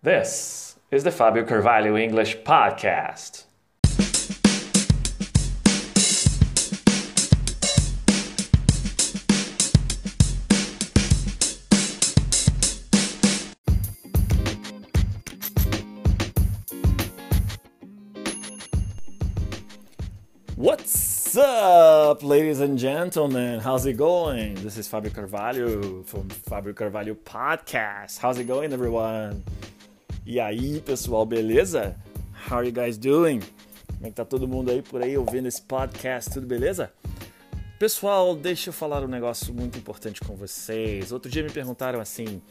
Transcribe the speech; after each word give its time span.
This 0.00 0.76
is 0.92 1.02
the 1.02 1.10
Fabio 1.10 1.44
Carvalho 1.44 1.96
English 1.96 2.38
Podcast. 2.44 3.42
What's 20.54 21.36
up, 21.36 22.22
ladies 22.22 22.60
and 22.60 22.78
gentlemen? 22.78 23.58
How's 23.58 23.84
it 23.86 23.94
going? 23.94 24.54
This 24.62 24.78
is 24.78 24.86
Fabio 24.86 25.10
Carvalho 25.10 26.04
from 26.04 26.28
Fabio 26.28 26.72
Carvalho 26.72 27.14
Podcast. 27.14 28.20
How's 28.20 28.38
it 28.38 28.44
going, 28.44 28.72
everyone? 28.72 29.42
E 30.30 30.38
aí, 30.38 30.82
pessoal, 30.82 31.24
beleza? 31.24 31.96
How 32.50 32.58
are 32.58 32.68
you 32.68 32.74
guys 32.74 32.98
doing? 32.98 33.40
Como 33.86 34.06
é 34.06 34.10
que 34.10 34.14
tá 34.14 34.26
todo 34.26 34.46
mundo 34.46 34.70
aí 34.70 34.82
por 34.82 35.00
aí 35.00 35.16
ouvindo 35.16 35.48
esse 35.48 35.62
podcast? 35.62 36.30
Tudo 36.30 36.46
beleza? 36.46 36.92
Pessoal, 37.78 38.36
deixa 38.36 38.68
eu 38.68 38.74
falar 38.74 39.02
um 39.02 39.08
negócio 39.08 39.54
muito 39.54 39.78
importante 39.78 40.20
com 40.20 40.36
vocês. 40.36 41.12
Outro 41.12 41.30
dia 41.30 41.42
me 41.42 41.48
perguntaram 41.50 41.98
assim, 41.98 42.42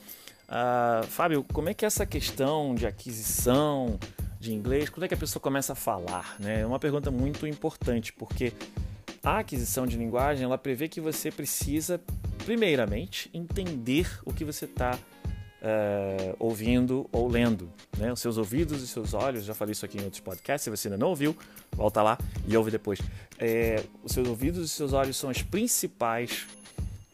uh, 0.49 1.05
Fábio, 1.05 1.45
como 1.54 1.70
é 1.70 1.73
que 1.76 1.85
é 1.85 1.88
essa 1.88 2.04
questão 2.04 2.73
de 2.73 2.88
aquisição 2.88 3.99
de 4.40 4.55
inglês, 4.55 4.90
quando 4.90 5.04
é 5.04 5.07
que 5.07 5.13
a 5.13 5.18
pessoa 5.18 5.40
começa 5.40 5.73
a 5.73 5.76
falar? 5.76 6.35
Né? 6.40 6.62
É 6.62 6.66
uma 6.66 6.80
pergunta 6.80 7.12
muito 7.12 7.46
importante, 7.46 8.12
porque 8.12 8.54
a 9.23 9.38
aquisição 9.38 9.85
de 9.85 9.98
linguagem 9.98 10.46
ela 10.46 10.57
prevê 10.57 10.88
que 10.88 10.99
você 10.99 11.30
precisa, 11.30 12.02
primeiramente, 12.44 13.30
entender 13.35 14.09
o 14.26 14.34
que 14.34 14.44
você 14.44 14.66
está 14.66 14.98
uh, 15.62 16.36
ouvindo 16.40 17.08
ou 17.12 17.28
lendo. 17.28 17.70
Né? 17.98 18.12
Os 18.12 18.20
seus 18.20 18.38
ouvidos 18.38 18.82
e 18.82 18.88
seus 18.88 19.14
olhos, 19.14 19.46
já 19.46 19.54
falei 19.54 19.72
isso 19.72 19.86
aqui 19.86 19.98
em 19.98 20.04
outros 20.04 20.20
podcasts, 20.20 20.64
se 20.64 20.70
você 20.70 20.88
ainda 20.88 20.98
não 20.98 21.10
ouviu, 21.10 21.36
volta 21.72 22.02
lá 22.02 22.18
e 22.48 22.55
ouve 22.55 22.72
depois. 22.72 22.99
É, 23.40 23.84
os 24.04 24.12
seus 24.12 24.27
ouvidos 24.27 24.66
e 24.66 24.70
seus 24.70 24.94
olhos 24.94 25.18
são 25.18 25.30
as 25.30 25.41
principais 25.41 26.46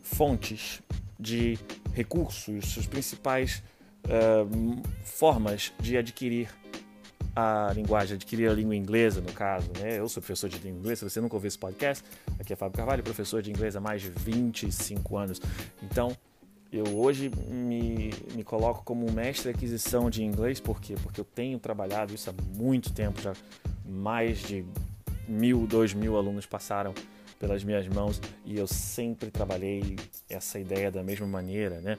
fontes 0.02 0.82
de 1.20 1.58
recursos, 1.94 2.78
as 2.78 2.86
principais 2.86 3.64
uh, 4.06 4.82
formas 5.04 5.72
de 5.80 5.98
adquirir 5.98 6.50
a 7.36 7.72
linguagem, 7.74 8.16
adquirir 8.16 8.50
a 8.50 8.54
língua 8.54 8.76
inglesa, 8.76 9.20
no 9.22 9.32
caso. 9.32 9.72
Né? 9.80 9.98
Eu 9.98 10.08
sou 10.08 10.22
professor 10.22 10.50
de 10.50 10.60
língua 10.60 10.80
inglesa, 10.80 11.08
se 11.08 11.14
você 11.14 11.22
nunca 11.22 11.36
ouviu 11.36 11.48
esse 11.48 11.58
podcast, 11.58 12.04
aqui 12.40 12.54
é 12.54 12.56
Fábio 12.56 12.78
Carvalho, 12.78 13.04
professor 13.04 13.42
de 13.42 13.50
inglês 13.50 13.76
há 13.76 13.82
mais 13.82 14.02
de 14.02 14.10
25 14.10 15.18
anos. 15.18 15.42
Então, 15.82 16.16
eu 16.78 16.86
hoje 16.98 17.30
me, 17.50 18.12
me 18.36 18.44
coloco 18.44 18.84
como 18.84 19.08
um 19.08 19.12
mestre 19.12 19.52
de 19.52 19.58
aquisição 19.58 20.10
de 20.10 20.24
inglês, 20.24 20.60
por 20.60 20.82
quê? 20.82 20.96
Porque 21.02 21.22
eu 21.22 21.26
tenho 21.26 21.60
trabalhado 21.60 22.14
isso 22.14 22.30
há 22.30 22.34
muito 22.58 22.92
tempo, 22.92 23.22
já 23.22 23.34
mais 23.86 24.40
de 24.40 24.66
mil, 25.28 25.68
dois 25.68 25.94
mil 25.94 26.18
alunos 26.18 26.46
passaram 26.46 26.94
pelas 27.40 27.64
minhas 27.64 27.88
mãos 27.88 28.22
e 28.46 28.58
eu 28.58 28.68
sempre 28.68 29.30
trabalhei 29.30 29.98
essa 30.30 30.60
ideia 30.60 30.90
da 30.90 31.04
mesma 31.04 31.28
maneira, 31.28 31.80
né? 31.82 31.98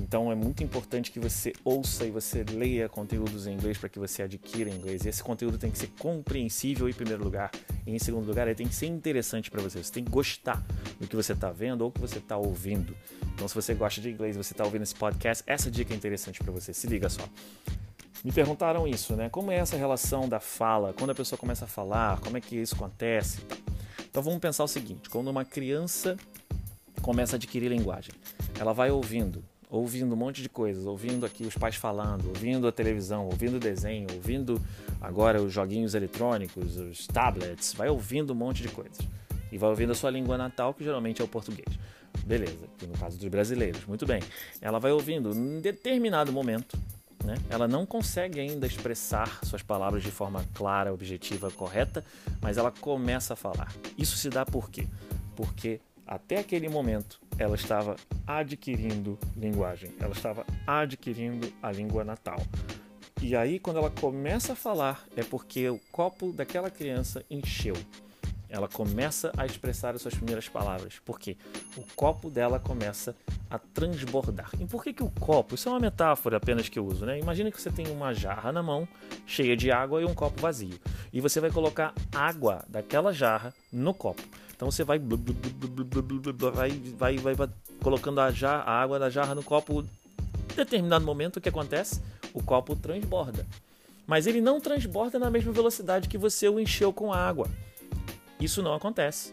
Então 0.00 0.30
é 0.30 0.34
muito 0.34 0.62
importante 0.62 1.10
que 1.10 1.18
você 1.18 1.52
ouça 1.64 2.06
e 2.06 2.10
você 2.10 2.44
leia 2.44 2.88
conteúdos 2.88 3.46
em 3.46 3.52
inglês 3.52 3.76
para 3.76 3.88
que 3.88 3.98
você 3.98 4.22
adquira 4.22 4.70
inglês. 4.70 5.04
E 5.04 5.08
esse 5.08 5.22
conteúdo 5.22 5.58
tem 5.58 5.70
que 5.70 5.78
ser 5.78 5.90
compreensível 5.98 6.88
em 6.88 6.92
primeiro 6.92 7.22
lugar. 7.22 7.50
E 7.88 7.94
em 7.94 7.98
segundo 7.98 8.26
lugar, 8.26 8.46
ele 8.46 8.54
tem 8.54 8.68
que 8.68 8.74
ser 8.74 8.84
interessante 8.84 9.50
para 9.50 9.62
você. 9.62 9.82
Você 9.82 9.90
tem 9.90 10.04
que 10.04 10.10
gostar 10.10 10.62
do 11.00 11.06
que 11.06 11.16
você 11.16 11.32
está 11.32 11.50
vendo 11.50 11.80
ou 11.80 11.90
que 11.90 11.98
você 11.98 12.18
está 12.18 12.36
ouvindo. 12.36 12.94
Então, 13.34 13.48
se 13.48 13.54
você 13.54 13.72
gosta 13.72 13.98
de 13.98 14.10
inglês 14.10 14.36
você 14.36 14.52
está 14.52 14.62
ouvindo 14.62 14.82
esse 14.82 14.94
podcast, 14.94 15.42
essa 15.46 15.70
dica 15.70 15.94
é 15.94 15.96
interessante 15.96 16.38
para 16.44 16.52
você. 16.52 16.74
Se 16.74 16.86
liga 16.86 17.08
só. 17.08 17.26
Me 18.22 18.30
perguntaram 18.30 18.86
isso, 18.86 19.16
né? 19.16 19.30
Como 19.30 19.50
é 19.50 19.56
essa 19.56 19.74
relação 19.74 20.28
da 20.28 20.38
fala? 20.38 20.92
Quando 20.92 21.10
a 21.10 21.14
pessoa 21.14 21.38
começa 21.38 21.64
a 21.64 21.68
falar, 21.68 22.20
como 22.20 22.36
é 22.36 22.42
que 22.42 22.56
isso 22.56 22.74
acontece? 22.74 23.38
Então 24.10 24.22
vamos 24.22 24.38
pensar 24.38 24.64
o 24.64 24.68
seguinte: 24.68 25.08
quando 25.08 25.28
uma 25.28 25.44
criança 25.44 26.14
começa 27.00 27.36
a 27.36 27.38
adquirir 27.38 27.70
linguagem, 27.70 28.12
ela 28.60 28.74
vai 28.74 28.90
ouvindo, 28.90 29.42
ouvindo 29.70 30.14
um 30.14 30.16
monte 30.16 30.42
de 30.42 30.48
coisas, 30.48 30.86
ouvindo 30.86 31.26
aqui 31.26 31.44
os 31.44 31.54
pais 31.54 31.76
falando, 31.76 32.28
ouvindo 32.28 32.66
a 32.66 32.72
televisão, 32.72 33.26
ouvindo 33.26 33.58
desenho, 33.58 34.06
ouvindo 34.14 34.60
agora 35.00 35.42
os 35.42 35.52
joguinhos 35.52 35.94
eletrônicos, 35.94 36.76
os 36.76 37.06
tablets, 37.06 37.72
vai 37.74 37.88
ouvindo 37.88 38.32
um 38.32 38.36
monte 38.36 38.62
de 38.62 38.68
coisas. 38.68 38.98
E 39.50 39.58
vai 39.58 39.70
ouvindo 39.70 39.92
a 39.92 39.94
sua 39.94 40.10
língua 40.10 40.36
natal, 40.36 40.74
que 40.74 40.84
geralmente 40.84 41.20
é 41.20 41.24
o 41.24 41.28
português. 41.28 41.78
Beleza, 42.24 42.66
que 42.76 42.86
no 42.86 42.94
caso 42.94 43.18
dos 43.18 43.28
brasileiros, 43.28 43.84
muito 43.86 44.04
bem. 44.04 44.22
Ela 44.60 44.78
vai 44.78 44.92
ouvindo 44.92 45.30
em 45.30 45.60
determinado 45.60 46.32
momento, 46.32 46.78
né? 47.24 47.34
Ela 47.48 47.66
não 47.66 47.86
consegue 47.86 48.40
ainda 48.40 48.66
expressar 48.66 49.40
suas 49.44 49.62
palavras 49.62 50.02
de 50.02 50.10
forma 50.10 50.44
clara, 50.54 50.92
objetiva, 50.92 51.50
correta, 51.50 52.04
mas 52.40 52.56
ela 52.56 52.70
começa 52.70 53.34
a 53.34 53.36
falar. 53.36 53.72
Isso 53.96 54.16
se 54.16 54.28
dá 54.28 54.44
por 54.44 54.70
quê? 54.70 54.86
Porque 55.36 55.80
até 56.08 56.38
aquele 56.38 56.70
momento 56.70 57.20
ela 57.38 57.54
estava 57.54 57.94
adquirindo 58.26 59.18
linguagem, 59.36 59.92
ela 60.00 60.12
estava 60.12 60.44
adquirindo 60.66 61.52
a 61.62 61.70
língua 61.70 62.02
natal. 62.02 62.40
E 63.20 63.36
aí, 63.36 63.58
quando 63.58 63.76
ela 63.76 63.90
começa 63.90 64.54
a 64.54 64.56
falar, 64.56 65.04
é 65.16 65.22
porque 65.22 65.68
o 65.68 65.78
copo 65.92 66.32
daquela 66.32 66.70
criança 66.70 67.22
encheu. 67.28 67.74
Ela 68.48 68.66
começa 68.66 69.30
a 69.36 69.44
expressar 69.44 69.94
as 69.94 70.00
suas 70.00 70.14
primeiras 70.14 70.48
palavras. 70.48 70.94
porque 71.04 71.36
O 71.76 71.82
copo 71.94 72.30
dela 72.30 72.58
começa 72.58 73.14
a 73.50 73.58
transbordar. 73.58 74.50
E 74.58 74.64
por 74.64 74.82
que, 74.82 74.94
que 74.94 75.02
o 75.02 75.10
copo? 75.10 75.54
Isso 75.54 75.68
é 75.68 75.72
uma 75.72 75.80
metáfora 75.80 76.38
apenas 76.38 76.68
que 76.68 76.78
eu 76.78 76.86
uso, 76.86 77.04
né? 77.04 77.18
Imagina 77.18 77.50
que 77.50 77.60
você 77.60 77.70
tem 77.70 77.88
uma 77.88 78.14
jarra 78.14 78.50
na 78.50 78.62
mão, 78.62 78.88
cheia 79.26 79.56
de 79.56 79.70
água 79.70 80.00
e 80.00 80.04
um 80.04 80.14
copo 80.14 80.40
vazio. 80.40 80.78
E 81.12 81.20
você 81.20 81.40
vai 81.40 81.50
colocar 81.50 81.92
água 82.14 82.64
daquela 82.68 83.12
jarra 83.12 83.52
no 83.70 83.92
copo. 83.92 84.22
Então 84.58 84.72
você 84.72 84.82
vai 84.82 84.98
vai, 86.98 87.16
vai, 87.16 87.34
vai, 87.34 87.48
colocando 87.80 88.18
a, 88.18 88.26
a 88.26 88.72
água 88.72 88.98
da 88.98 89.08
jarra 89.08 89.32
no 89.32 89.42
copo. 89.44 89.82
Em 90.52 90.56
determinado 90.56 91.04
momento, 91.04 91.36
o 91.36 91.40
que 91.40 91.48
acontece? 91.48 92.02
O 92.34 92.42
copo 92.42 92.74
transborda. 92.74 93.46
Mas 94.04 94.26
ele 94.26 94.40
não 94.40 94.60
transborda 94.60 95.16
na 95.16 95.30
mesma 95.30 95.52
velocidade 95.52 96.08
que 96.08 96.18
você 96.18 96.48
o 96.48 96.58
encheu 96.58 96.92
com 96.92 97.12
água. 97.12 97.48
Isso 98.40 98.60
não 98.60 98.74
acontece. 98.74 99.30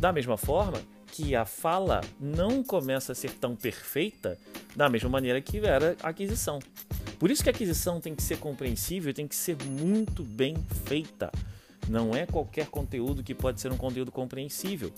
Da 0.00 0.10
mesma 0.10 0.38
forma 0.38 0.80
que 1.08 1.36
a 1.36 1.44
fala 1.44 2.00
não 2.18 2.64
começa 2.64 3.12
a 3.12 3.14
ser 3.14 3.32
tão 3.32 3.54
perfeita 3.54 4.38
da 4.74 4.88
mesma 4.88 5.10
maneira 5.10 5.38
que 5.42 5.58
era 5.58 5.98
a 6.02 6.08
aquisição. 6.08 6.58
Por 7.18 7.30
isso 7.30 7.42
que 7.42 7.50
a 7.50 7.52
aquisição 7.52 8.00
tem 8.00 8.14
que 8.14 8.22
ser 8.22 8.38
compreensível, 8.38 9.12
tem 9.12 9.28
que 9.28 9.36
ser 9.36 9.54
muito 9.64 10.22
bem 10.22 10.56
feita. 10.86 11.30
Não 11.88 12.14
é 12.14 12.26
qualquer 12.26 12.66
conteúdo 12.66 13.22
que 13.22 13.34
pode 13.34 13.60
ser 13.60 13.72
um 13.72 13.76
conteúdo 13.76 14.12
compreensível. 14.12 14.92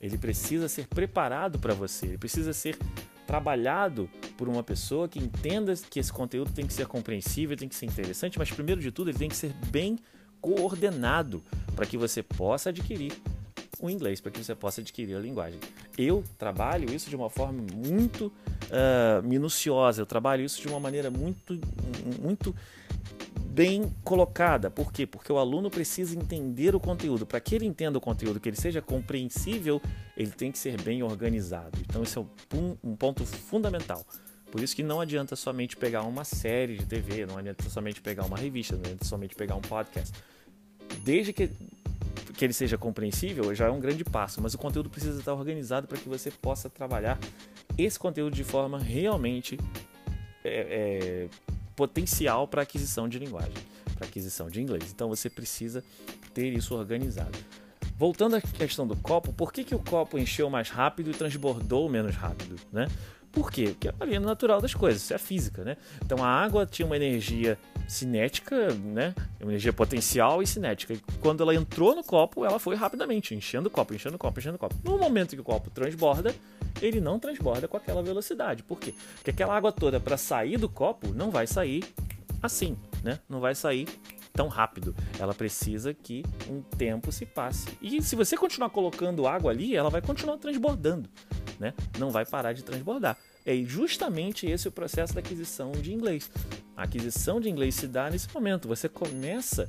Ele 0.00 0.18
precisa 0.18 0.68
ser 0.68 0.86
preparado 0.86 1.58
para 1.58 1.72
você, 1.72 2.06
ele 2.06 2.18
precisa 2.18 2.52
ser 2.52 2.76
trabalhado 3.26 4.08
por 4.36 4.48
uma 4.48 4.62
pessoa 4.62 5.08
que 5.08 5.18
entenda 5.18 5.74
que 5.88 5.98
esse 5.98 6.12
conteúdo 6.12 6.52
tem 6.52 6.66
que 6.66 6.74
ser 6.74 6.86
compreensível, 6.86 7.56
tem 7.56 7.68
que 7.68 7.74
ser 7.74 7.86
interessante, 7.86 8.38
mas 8.38 8.50
primeiro 8.50 8.80
de 8.80 8.90
tudo 8.90 9.10
ele 9.10 9.18
tem 9.18 9.28
que 9.28 9.36
ser 9.36 9.52
bem 9.70 9.98
coordenado 10.40 11.42
para 11.74 11.86
que 11.86 11.96
você 11.96 12.22
possa 12.22 12.68
adquirir 12.68 13.12
o 13.80 13.90
inglês, 13.90 14.20
para 14.20 14.30
que 14.30 14.42
você 14.42 14.54
possa 14.54 14.80
adquirir 14.80 15.16
a 15.16 15.20
linguagem. 15.20 15.58
Eu 15.96 16.22
trabalho 16.38 16.92
isso 16.92 17.08
de 17.08 17.16
uma 17.16 17.30
forma 17.30 17.64
muito 17.74 18.26
uh, 18.26 19.26
minuciosa, 19.26 20.02
eu 20.02 20.06
trabalho 20.06 20.44
isso 20.44 20.60
de 20.60 20.68
uma 20.68 20.80
maneira 20.80 21.10
muito, 21.10 21.58
muito 22.20 22.54
bem 23.54 23.94
colocada. 24.02 24.68
Por 24.68 24.92
quê? 24.92 25.06
Porque 25.06 25.32
o 25.32 25.38
aluno 25.38 25.70
precisa 25.70 26.18
entender 26.18 26.74
o 26.74 26.80
conteúdo. 26.80 27.24
Para 27.24 27.38
que 27.38 27.54
ele 27.54 27.64
entenda 27.64 27.96
o 27.96 28.00
conteúdo, 28.00 28.40
que 28.40 28.48
ele 28.48 28.56
seja 28.56 28.82
compreensível, 28.82 29.80
ele 30.16 30.32
tem 30.32 30.50
que 30.50 30.58
ser 30.58 30.80
bem 30.82 31.02
organizado. 31.04 31.78
Então, 31.80 32.02
esse 32.02 32.18
é 32.18 32.20
um 32.20 32.96
ponto 32.96 33.24
fundamental. 33.24 34.04
Por 34.50 34.60
isso 34.60 34.74
que 34.74 34.82
não 34.82 35.00
adianta 35.00 35.36
somente 35.36 35.76
pegar 35.76 36.02
uma 36.02 36.24
série 36.24 36.76
de 36.76 36.86
TV, 36.86 37.26
não 37.26 37.38
adianta 37.38 37.68
somente 37.70 38.00
pegar 38.00 38.24
uma 38.24 38.36
revista, 38.36 38.74
não 38.74 38.82
adianta 38.82 39.04
somente 39.04 39.34
pegar 39.36 39.54
um 39.54 39.60
podcast. 39.60 40.12
Desde 41.02 41.32
que, 41.32 41.48
que 42.36 42.44
ele 42.44 42.52
seja 42.52 42.76
compreensível, 42.76 43.54
já 43.54 43.66
é 43.66 43.70
um 43.70 43.80
grande 43.80 44.04
passo, 44.04 44.40
mas 44.40 44.54
o 44.54 44.58
conteúdo 44.58 44.90
precisa 44.90 45.18
estar 45.18 45.34
organizado 45.34 45.86
para 45.86 45.98
que 45.98 46.08
você 46.08 46.30
possa 46.30 46.68
trabalhar 46.68 47.18
esse 47.76 47.98
conteúdo 47.98 48.34
de 48.34 48.44
forma 48.44 48.78
realmente 48.78 49.58
é, 50.44 51.28
é, 51.28 51.28
potencial 51.74 52.46
para 52.46 52.62
aquisição 52.62 53.08
de 53.08 53.18
linguagem, 53.18 53.52
para 53.96 54.06
aquisição 54.06 54.48
de 54.48 54.60
inglês. 54.60 54.92
Então 54.94 55.08
você 55.08 55.28
precisa 55.28 55.82
ter 56.32 56.52
isso 56.52 56.74
organizado. 56.74 57.38
Voltando 57.96 58.36
à 58.36 58.40
questão 58.40 58.86
do 58.86 58.96
copo, 58.96 59.32
por 59.32 59.52
que, 59.52 59.62
que 59.62 59.74
o 59.74 59.78
copo 59.78 60.18
encheu 60.18 60.50
mais 60.50 60.68
rápido 60.68 61.10
e 61.10 61.14
transbordou 61.14 61.88
menos 61.88 62.16
rápido? 62.16 62.56
Né? 62.72 62.88
Por 63.34 63.50
quê? 63.50 63.70
Porque 63.70 63.88
é 63.88 63.94
a 63.98 64.04
linha 64.04 64.20
natural 64.20 64.60
das 64.60 64.72
coisas, 64.72 65.02
isso 65.02 65.12
é 65.12 65.16
a 65.16 65.18
física, 65.18 65.64
né? 65.64 65.76
Então 66.04 66.22
a 66.22 66.28
água 66.28 66.64
tinha 66.64 66.86
uma 66.86 66.96
energia 66.96 67.58
cinética, 67.88 68.72
né? 68.74 69.12
Uma 69.40 69.50
energia 69.50 69.72
potencial 69.72 70.40
e 70.40 70.46
cinética. 70.46 70.94
E 70.94 71.00
quando 71.20 71.42
ela 71.42 71.52
entrou 71.52 71.96
no 71.96 72.04
copo, 72.04 72.44
ela 72.44 72.60
foi 72.60 72.76
rapidamente, 72.76 73.34
enchendo 73.34 73.66
o 73.66 73.70
copo, 73.70 73.92
enchendo 73.92 74.14
o 74.14 74.18
copo, 74.18 74.38
enchendo 74.38 74.54
o 74.54 74.58
copo. 74.58 74.76
No 74.84 74.96
momento 74.96 75.34
que 75.34 75.40
o 75.40 75.44
copo 75.44 75.68
transborda, 75.68 76.32
ele 76.80 77.00
não 77.00 77.18
transborda 77.18 77.66
com 77.66 77.76
aquela 77.76 78.02
velocidade. 78.02 78.62
Por 78.62 78.78
quê? 78.78 78.94
Porque 79.16 79.30
aquela 79.30 79.56
água 79.56 79.72
toda, 79.72 79.98
para 79.98 80.16
sair 80.16 80.56
do 80.56 80.68
copo, 80.68 81.12
não 81.12 81.32
vai 81.32 81.46
sair 81.46 81.82
assim, 82.40 82.76
né? 83.02 83.18
Não 83.28 83.40
vai 83.40 83.54
sair 83.54 83.88
tão 84.32 84.48
rápido. 84.48 84.94
Ela 85.18 85.32
precisa 85.32 85.94
que 85.94 86.24
um 86.48 86.60
tempo 86.60 87.10
se 87.10 87.24
passe. 87.24 87.68
E 87.80 88.02
se 88.02 88.14
você 88.14 88.36
continuar 88.36 88.70
colocando 88.70 89.26
água 89.26 89.50
ali, 89.50 89.74
ela 89.76 89.90
vai 89.90 90.02
continuar 90.02 90.36
transbordando, 90.38 91.08
né? 91.58 91.74
Não 91.98 92.10
vai 92.10 92.24
parar 92.24 92.52
de 92.52 92.62
transbordar. 92.62 93.16
É 93.46 93.54
justamente 93.56 94.46
esse 94.46 94.66
o 94.66 94.72
processo 94.72 95.14
da 95.14 95.20
aquisição 95.20 95.72
de 95.72 95.92
inglês. 95.92 96.30
A 96.76 96.84
aquisição 96.84 97.40
de 97.40 97.50
inglês 97.50 97.74
se 97.74 97.86
dá 97.86 98.08
nesse 98.08 98.32
momento. 98.32 98.66
Você 98.66 98.88
começa 98.88 99.68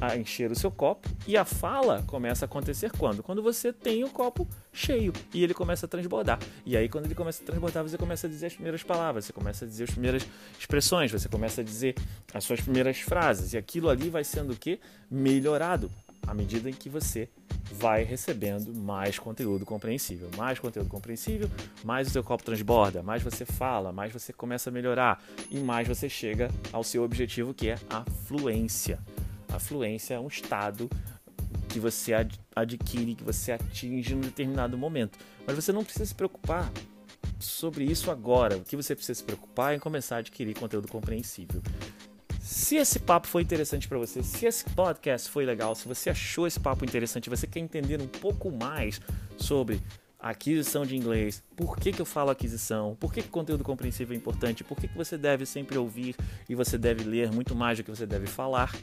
a 0.00 0.16
encher 0.16 0.50
o 0.50 0.56
seu 0.56 0.70
copo 0.70 1.08
e 1.28 1.36
a 1.36 1.44
fala 1.44 2.02
começa 2.08 2.44
a 2.44 2.46
acontecer 2.46 2.90
quando? 2.90 3.22
Quando 3.22 3.40
você 3.40 3.72
tem 3.72 4.02
o 4.02 4.10
copo 4.10 4.48
cheio 4.72 5.12
e 5.32 5.44
ele 5.44 5.54
começa 5.54 5.86
a 5.86 5.88
transbordar. 5.88 6.40
E 6.66 6.76
aí, 6.76 6.88
quando 6.88 7.04
ele 7.04 7.14
começa 7.14 7.40
a 7.40 7.46
transbordar, 7.46 7.84
você 7.84 7.96
começa 7.96 8.26
a 8.26 8.30
dizer 8.30 8.46
as 8.46 8.54
primeiras 8.54 8.82
palavras, 8.82 9.24
você 9.26 9.32
começa 9.32 9.64
a 9.64 9.68
dizer 9.68 9.84
as 9.84 9.90
primeiras 9.90 10.26
expressões, 10.58 11.12
você 11.12 11.28
começa 11.28 11.60
a 11.60 11.64
dizer 11.64 11.94
as 12.34 12.42
suas 12.42 12.60
primeiras 12.60 12.98
frases. 12.98 13.52
E 13.52 13.56
aquilo 13.56 13.88
ali 13.88 14.10
vai 14.10 14.24
sendo 14.24 14.52
o 14.52 14.56
que? 14.56 14.80
Melhorado 15.08 15.88
à 16.26 16.34
medida 16.34 16.68
em 16.68 16.72
que 16.72 16.88
você 16.88 17.28
vai 17.72 18.04
recebendo 18.04 18.74
mais 18.74 19.18
conteúdo 19.18 19.64
compreensível. 19.64 20.28
Mais 20.36 20.58
conteúdo 20.58 20.88
compreensível, 20.88 21.50
mais 21.84 22.08
o 22.08 22.10
seu 22.10 22.22
copo 22.22 22.44
transborda, 22.44 23.02
mais 23.02 23.22
você 23.22 23.44
fala, 23.44 23.92
mais 23.92 24.12
você 24.12 24.32
começa 24.32 24.70
a 24.70 24.72
melhorar 24.72 25.22
e 25.50 25.58
mais 25.58 25.88
você 25.88 26.08
chega 26.08 26.50
ao 26.72 26.84
seu 26.84 27.02
objetivo 27.02 27.54
que 27.54 27.68
é 27.68 27.76
a 27.88 28.04
fluência. 28.26 28.98
A 29.52 29.58
fluência 29.58 30.14
é 30.14 30.20
um 30.20 30.28
estado 30.28 30.88
que 31.68 31.80
você 31.80 32.12
adquire, 32.54 33.14
que 33.14 33.24
você 33.24 33.52
atinge 33.52 34.12
em 34.12 34.16
um 34.16 34.20
determinado 34.20 34.76
momento. 34.76 35.18
Mas 35.46 35.56
você 35.56 35.72
não 35.72 35.84
precisa 35.84 36.06
se 36.06 36.14
preocupar 36.14 36.70
sobre 37.38 37.84
isso 37.84 38.10
agora. 38.10 38.56
O 38.56 38.60
que 38.62 38.76
você 38.76 38.94
precisa 38.94 39.18
se 39.18 39.24
preocupar 39.24 39.72
é 39.72 39.76
em 39.76 39.78
começar 39.78 40.16
a 40.16 40.18
adquirir 40.18 40.54
conteúdo 40.54 40.88
compreensível. 40.88 41.62
Se 42.42 42.74
esse 42.74 42.98
papo 42.98 43.28
foi 43.28 43.40
interessante 43.40 43.86
para 43.86 43.96
você, 43.96 44.20
se 44.20 44.46
esse 44.46 44.64
podcast 44.64 45.30
foi 45.30 45.46
legal, 45.46 45.76
se 45.76 45.86
você 45.86 46.10
achou 46.10 46.44
esse 46.44 46.58
papo 46.58 46.84
interessante, 46.84 47.30
você 47.30 47.46
quer 47.46 47.60
entender 47.60 48.02
um 48.02 48.08
pouco 48.08 48.50
mais 48.50 49.00
sobre 49.36 49.80
aquisição 50.18 50.84
de 50.84 50.96
inglês, 50.96 51.40
por 51.56 51.76
que, 51.76 51.92
que 51.92 52.02
eu 52.02 52.04
falo 52.04 52.30
aquisição, 52.30 52.96
por 52.98 53.12
que, 53.12 53.22
que 53.22 53.28
conteúdo 53.28 53.62
compreensível 53.62 54.12
é 54.12 54.16
importante, 54.16 54.64
por 54.64 54.76
que, 54.76 54.88
que 54.88 54.96
você 54.96 55.16
deve 55.16 55.46
sempre 55.46 55.78
ouvir 55.78 56.16
e 56.48 56.56
você 56.56 56.76
deve 56.76 57.04
ler 57.04 57.30
muito 57.30 57.54
mais 57.54 57.78
do 57.78 57.84
que 57.84 57.90
você 57.90 58.06
deve 58.06 58.26
falar. 58.26 58.74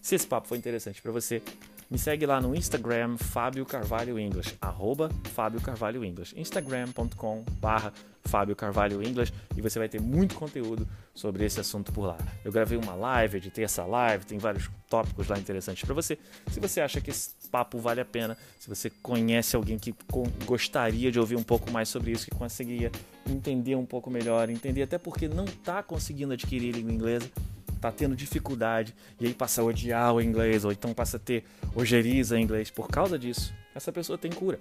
Se 0.00 0.14
esse 0.14 0.26
papo 0.26 0.46
foi 0.46 0.58
interessante 0.58 1.02
para 1.02 1.10
você, 1.10 1.42
me 1.90 1.98
segue 1.98 2.24
lá 2.24 2.40
no 2.40 2.54
Instagram, 2.54 3.16
Fábio 3.16 3.66
Carvalho 3.66 4.16
English, 4.18 4.56
arroba 4.60 5.10
Fábio 5.34 5.60
Carvalho 5.60 6.04
English, 6.04 6.38
instagram.com 6.38 7.44
barra 7.60 7.92
Fábio 8.24 8.54
Carvalho 8.54 9.02
English 9.02 9.32
e 9.56 9.60
você 9.60 9.78
vai 9.78 9.88
ter 9.88 10.00
muito 10.00 10.36
conteúdo 10.36 10.86
sobre 11.12 11.44
esse 11.44 11.58
assunto 11.58 11.92
por 11.92 12.02
lá. 12.06 12.16
Eu 12.44 12.52
gravei 12.52 12.78
uma 12.78 12.94
live, 12.94 13.38
editei 13.38 13.64
essa 13.64 13.84
live, 13.84 14.24
tem 14.24 14.38
vários 14.38 14.70
tópicos 14.88 15.26
lá 15.26 15.36
interessantes 15.36 15.84
para 15.84 15.94
você. 15.94 16.16
Se 16.52 16.60
você 16.60 16.80
acha 16.80 17.00
que 17.00 17.10
esse 17.10 17.30
papo 17.50 17.78
vale 17.78 18.00
a 18.00 18.04
pena, 18.04 18.36
se 18.58 18.68
você 18.68 18.88
conhece 18.88 19.56
alguém 19.56 19.78
que 19.78 19.92
gostaria 20.44 21.10
de 21.10 21.18
ouvir 21.18 21.36
um 21.36 21.42
pouco 21.42 21.72
mais 21.72 21.88
sobre 21.88 22.12
isso, 22.12 22.26
que 22.26 22.36
conseguiria 22.36 22.92
entender 23.28 23.74
um 23.74 23.86
pouco 23.86 24.10
melhor, 24.10 24.48
entender 24.48 24.82
até 24.82 24.96
porque 24.96 25.26
não 25.26 25.44
está 25.44 25.82
conseguindo 25.82 26.32
adquirir 26.32 26.72
língua 26.72 26.92
inglesa, 26.92 27.28
tá 27.80 27.90
tendo 27.90 28.14
dificuldade 28.14 28.94
e 29.18 29.26
aí 29.26 29.34
passa 29.34 29.62
a 29.62 29.64
odiar 29.64 30.14
o 30.14 30.20
inglês 30.20 30.64
ou 30.64 30.72
então 30.72 30.92
passa 30.92 31.16
a 31.16 31.20
ter 31.20 31.44
ojeriza 31.74 32.38
em 32.38 32.42
inglês 32.42 32.70
por 32.70 32.88
causa 32.88 33.18
disso, 33.18 33.54
essa 33.74 33.92
pessoa 33.92 34.18
tem 34.18 34.30
cura. 34.30 34.58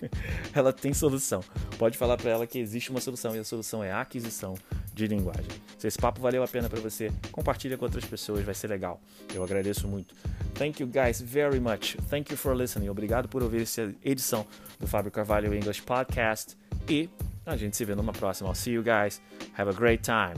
ela 0.54 0.72
tem 0.72 0.94
solução. 0.94 1.42
Pode 1.78 1.98
falar 1.98 2.16
para 2.16 2.30
ela 2.30 2.46
que 2.46 2.58
existe 2.58 2.90
uma 2.90 3.00
solução 3.00 3.36
e 3.36 3.38
a 3.38 3.44
solução 3.44 3.84
é 3.84 3.92
a 3.92 4.00
aquisição 4.00 4.54
de 4.94 5.06
linguagem. 5.06 5.50
Se 5.78 5.86
esse 5.86 5.98
papo 5.98 6.20
valeu 6.20 6.42
a 6.42 6.48
pena 6.48 6.68
para 6.68 6.80
você, 6.80 7.12
compartilha 7.30 7.76
com 7.76 7.84
outras 7.84 8.04
pessoas, 8.04 8.44
vai 8.44 8.54
ser 8.54 8.68
legal. 8.68 9.00
Eu 9.34 9.44
agradeço 9.44 9.86
muito. 9.86 10.14
Thank 10.54 10.82
you 10.82 10.88
guys 10.88 11.20
very 11.20 11.60
much. 11.60 11.96
Thank 12.08 12.32
you 12.32 12.38
for 12.38 12.56
listening. 12.56 12.88
Obrigado 12.88 13.28
por 13.28 13.42
ouvir 13.42 13.62
essa 13.62 13.94
edição 14.02 14.46
do 14.80 14.86
Fábio 14.86 15.10
Carvalho 15.10 15.54
English 15.54 15.82
Podcast 15.82 16.56
e 16.88 17.10
a 17.44 17.56
gente 17.56 17.76
se 17.76 17.84
vê 17.84 17.94
numa 17.94 18.12
próxima. 18.12 18.48
I'll 18.48 18.54
see 18.54 18.72
you 18.72 18.82
guys. 18.82 19.20
Have 19.56 19.70
a 19.70 19.74
great 19.74 20.02
time. 20.02 20.34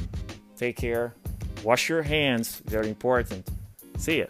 Take 0.56 0.74
care. 0.74 1.27
Wash 1.64 1.88
your 1.88 2.02
hands, 2.02 2.62
very 2.66 2.88
important. 2.88 3.48
See 3.96 4.20
ya. 4.20 4.26